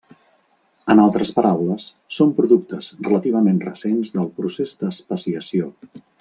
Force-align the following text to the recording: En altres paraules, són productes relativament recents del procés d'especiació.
En 0.93 1.01
altres 1.03 1.31
paraules, 1.35 1.85
són 2.17 2.31
productes 2.39 2.89
relativament 3.09 3.61
recents 3.67 4.15
del 4.17 4.27
procés 4.41 4.75
d'especiació. 4.81 5.71